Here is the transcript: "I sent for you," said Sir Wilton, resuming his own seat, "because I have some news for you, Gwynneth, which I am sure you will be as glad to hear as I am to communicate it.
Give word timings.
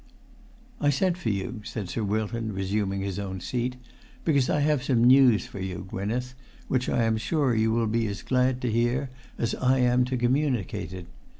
"I 0.79 0.89
sent 0.89 1.15
for 1.15 1.29
you," 1.29 1.61
said 1.63 1.87
Sir 1.87 2.03
Wilton, 2.03 2.53
resuming 2.53 3.01
his 3.01 3.19
own 3.19 3.39
seat, 3.39 3.75
"because 4.25 4.49
I 4.49 4.61
have 4.61 4.81
some 4.83 5.03
news 5.03 5.45
for 5.45 5.59
you, 5.59 5.85
Gwynneth, 5.91 6.33
which 6.67 6.89
I 6.89 7.03
am 7.03 7.17
sure 7.17 7.53
you 7.53 7.71
will 7.71 7.85
be 7.85 8.07
as 8.07 8.23
glad 8.23 8.61
to 8.63 8.71
hear 8.71 9.11
as 9.37 9.53
I 9.53 9.77
am 9.77 10.03
to 10.05 10.17
communicate 10.17 10.91
it. 10.91 11.05